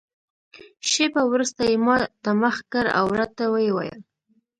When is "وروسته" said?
1.31-1.61